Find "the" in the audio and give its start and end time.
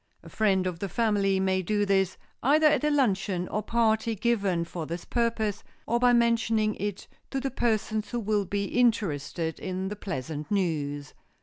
0.79-0.89, 7.39-7.51, 9.89-9.95